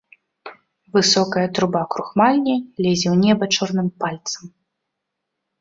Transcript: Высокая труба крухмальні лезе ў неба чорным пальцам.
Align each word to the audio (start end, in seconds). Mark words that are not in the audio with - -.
Высокая 0.97 1.43
труба 1.59 1.83
крухмальні 1.95 2.55
лезе 2.83 3.07
ў 3.13 3.15
неба 3.27 3.43
чорным 3.55 3.87
пальцам. 4.05 4.43